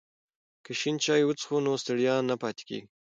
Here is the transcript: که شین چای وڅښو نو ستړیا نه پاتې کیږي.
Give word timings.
که 0.65 0.71
شین 0.79 0.95
چای 1.03 1.21
وڅښو 1.25 1.55
نو 1.65 1.71
ستړیا 1.81 2.15
نه 2.29 2.35
پاتې 2.41 2.63
کیږي. 2.69 2.87